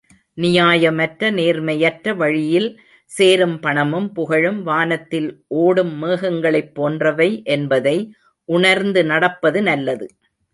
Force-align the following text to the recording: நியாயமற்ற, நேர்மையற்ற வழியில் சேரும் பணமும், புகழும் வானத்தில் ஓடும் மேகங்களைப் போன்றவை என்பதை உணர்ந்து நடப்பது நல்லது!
நியாயமற்ற, 0.37 1.27
நேர்மையற்ற 1.35 2.13
வழியில் 2.15 2.67
சேரும் 3.11 3.55
பணமும், 3.59 4.07
புகழும் 4.15 4.59
வானத்தில் 4.63 5.29
ஓடும் 5.61 5.93
மேகங்களைப் 6.01 6.73
போன்றவை 6.75 7.29
என்பதை 7.55 7.97
உணர்ந்து 8.49 9.03
நடப்பது 9.11 9.61
நல்லது! 9.63 10.07